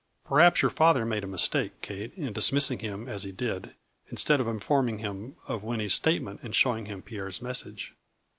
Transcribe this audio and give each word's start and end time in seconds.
Perhaps 0.27 0.63
your 0.63 0.71
father 0.71 1.05
made 1.05 1.23
a 1.23 1.27
mistake, 1.27 1.79
Kate, 1.83 2.11
in 2.15 2.33
dismissing 2.33 2.79
him 2.79 3.07
as 3.07 3.21
he 3.21 3.31
did, 3.31 3.75
instead 4.09 4.41
of 4.41 4.47
informing 4.47 4.97
him 4.97 5.35
of 5.47 5.63
Winnie's 5.63 5.93
statement 5.93 6.39
and 6.41 6.55
showing 6.55 6.87
him 6.87 7.03
Pierre's 7.03 7.39
message. 7.39 7.93